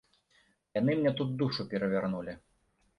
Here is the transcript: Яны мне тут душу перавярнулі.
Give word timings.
Яны 0.79 0.97
мне 1.01 1.11
тут 1.21 1.37
душу 1.45 1.69
перавярнулі. 1.77 2.33